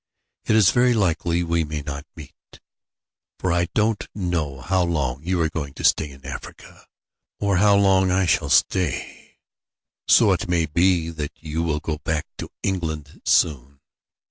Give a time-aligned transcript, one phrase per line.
[0.45, 2.59] It is very likely we may not meet,
[3.37, 6.87] for I don't know how long you are going to stay in Africa,
[7.39, 9.37] or how long I shall stay,
[10.07, 13.79] so it may be that you will go back to England soon.